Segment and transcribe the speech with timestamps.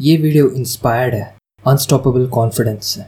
[0.00, 1.22] ये video inspired है
[1.64, 3.00] unstoppable confidence से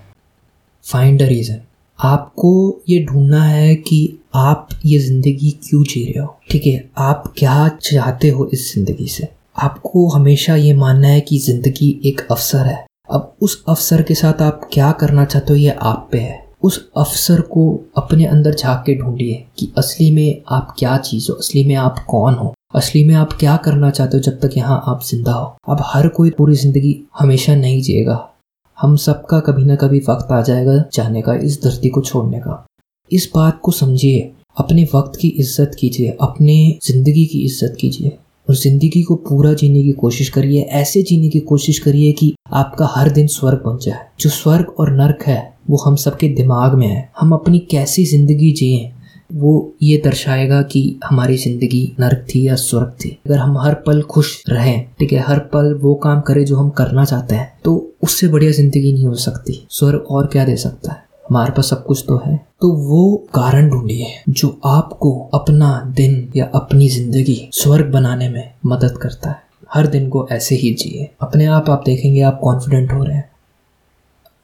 [0.85, 1.61] फाइंड अ रीज़न
[1.99, 2.51] आपको
[2.89, 3.99] ये ढूंढना है कि
[4.35, 6.37] आप ये ज़िंदगी क्यों जी रहे हो?
[6.51, 9.29] ठीक है, आप क्या चाहते हो इस ज़िंदगी से?
[9.59, 14.43] आपको हमेशा ये मानना है कि ज़िंदगी एक अवसर है। अब उस अवसर के साथ
[14.43, 18.83] आप क्या करना चाहते हो ये आप पे है। उस अवसर को अपने अंदर झाँक
[18.87, 23.05] के ढूंढिए कि असली में आप क्या चीज़ हो, असली में आप कौन हो। असली
[23.05, 25.57] में आप क्या करना चाहते हो जब तक यहाँ आप ज़िंदा हो?
[25.69, 28.35] अब हर कोई पूरी ज़िंदगी हमेशा नहीं जिएगा।
[28.79, 32.67] हम सबका कभी ना कभी वक्त आ जाएगा जाने का, इस धरती को छोड़ने का।
[33.13, 38.57] इस बात को समझिए। अपने वक्त की इज़्ज़त कीजिए। अपने ज़िंदगी की इज़्ज़त कीजिए। और
[38.57, 43.11] ज़िंदगी को पूरा जीने की कोशिश करिए। ऐसे जीने की कोशिश करिए कि आपका हर
[43.11, 47.11] दिन स्वर्ग बन जाए। जो स्वर्ग और नर्क है, वो हम सबके दिमाग में है।
[47.21, 48.93] हम अपनी कैसी ज़िंदगी जिए
[49.33, 49.53] वो
[49.83, 54.43] ये दर्शाएगा कि हमारी ज़िंदगी नर्क थी या स्वर्ग थी। अगर हम हर पल खुश
[54.49, 58.29] रहें, ठीक है, हर पल वो काम करें जो हम करना चाहते हैं तो उससे
[58.29, 61.09] बढ़िया ज़िंदगी नहीं हो सकती। स्वर्ग और क्या दे सकता है?
[61.27, 66.51] हमारे पास सब कुछ तो है। तो वो कारण ढूंढिए जो आपको अपना दिन या
[66.55, 69.43] अपनी ज़िंदगी स्वर्ग बनाने में मदद करता है।
[69.75, 73.29] हर दिन को ऐसे ही जिए। अपने आप आप देखेंगे, आप कॉन्फिडेंट हो रहे हैं।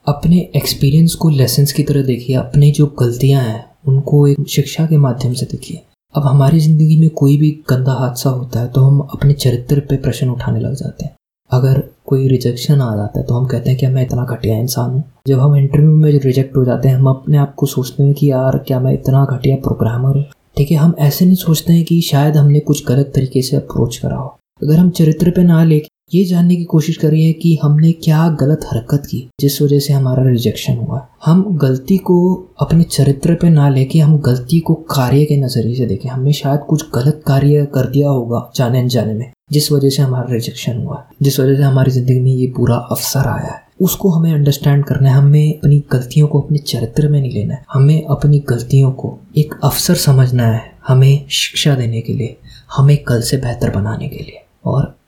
[0.07, 4.97] अपने एक्सपीरियंस को लेसन्स की तरह देखिए। अपनी जो गलतियाँ हैं उनको एक शिक्षा के
[4.99, 5.83] माध्यम से देखिए।
[6.15, 9.97] अब हमारी ज़िंदगी में कोई भी गंदा हादसा होता है तो हम अपने चरित्र पे
[9.97, 11.15] प्रश्न उठाने लग जाते हैं।
[11.51, 14.91] अगर कोई रिजेक्शन आ जाता है तो हम कहते हैं कि मैं इतना घटिया इंसान
[14.91, 18.15] हूँ। जब हम इंटरव्यू में रिजेक्ट हो जाते हैं, हम अपने आप को सोचते हैं
[18.15, 20.25] कि यार, क्या मैं इतना घटिया प्रोग्रामर हूँ?
[20.57, 23.97] ठीक है, हम ऐसे नहीं सोचते हैं कि शायद हमने कुछ गलत तरीके से अप्रोच
[23.97, 24.29] करा हो।
[24.63, 28.61] अगर हम चरित्र पे ना लेके ये जानने की कोशिश करिए कि हमने क्या गलत
[28.73, 32.17] हरकत की, जिस वजह से हमारा रिजेक्शन हुआ। हम गलती को
[32.61, 36.61] अपने चरित्र पे ना लेके, हम गलती को कार्य के नज़रिए से देखें। हमने शायद
[36.61, 41.03] कुछ गलत कार्य कर दिया होगा जाने अनजाने में, जिस वजह से हमारा रिजेक्शन हुआ,
[41.23, 45.09] जिस वजह से हमारी ज़िंदगी में ये पूरा अवसर आया है। उसको हमें अंडरस्टैंड करना
[45.09, 49.19] है, हमें अपनी गलतियों को अपने चरित्र में नहीं लेना है। हमें अपनी गलतियों को
[49.37, 52.37] एक अवसर समझना है, हमें शिक्षा देने के लिए,
[52.77, 54.95] हमें कल से बेहतर बनाने के लिए। और